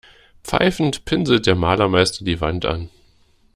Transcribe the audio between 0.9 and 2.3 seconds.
pinselt der Malermeister